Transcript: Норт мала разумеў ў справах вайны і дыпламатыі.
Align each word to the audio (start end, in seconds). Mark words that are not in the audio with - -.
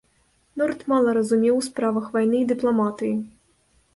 Норт 0.59 0.79
мала 0.93 1.13
разумеў 1.17 1.55
ў 1.57 1.67
справах 1.69 2.09
вайны 2.15 2.37
і 2.45 2.47
дыпламатыі. 2.53 3.15